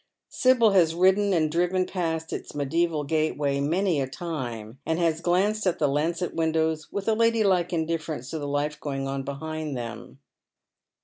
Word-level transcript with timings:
Sibyl 0.29 0.71
has 0.71 0.95
ridden 0.95 1.31
and 1.31 1.51
driven 1.51 1.85
past 1.85 2.33
its 2.33 2.53
mediseval 2.53 3.03
gateway 3.05 3.59
many 3.59 4.01
a 4.01 4.07
time, 4.07 4.79
and 4.83 4.97
haa 4.97 5.11
glanced 5.21 5.67
at 5.67 5.77
the 5.77 5.87
lancet 5.87 6.33
windows 6.33 6.91
with 6.91 7.07
a 7.07 7.13
ladylike 7.13 7.71
indifference 7.71 8.31
to 8.31 8.39
the 8.39 8.47
life 8.47 8.79
going 8.79 9.07
on 9.07 9.21
behind 9.21 9.77
them. 9.77 10.17